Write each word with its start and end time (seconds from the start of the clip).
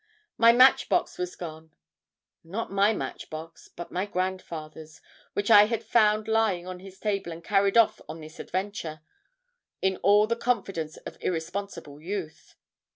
My 0.35 0.51
match 0.51 0.89
box 0.89 1.19
was 1.19 1.35
gone 1.35 1.75
not 2.43 2.71
my 2.71 2.91
match 2.91 3.29
box, 3.29 3.67
but 3.67 3.91
my 3.91 4.07
grandfather's 4.07 4.99
which 5.33 5.51
I 5.51 5.65
had 5.65 5.83
found 5.83 6.27
lying 6.27 6.65
on 6.65 6.79
his 6.79 6.97
table 6.97 7.31
and 7.31 7.43
carried 7.43 7.77
off 7.77 8.01
on 8.09 8.19
this 8.19 8.39
adventure, 8.39 9.01
in 9.79 9.97
all 9.97 10.25
the 10.25 10.35
confidence 10.35 10.97
of 10.97 11.19
irresponsible 11.21 12.01
youth. 12.01 12.55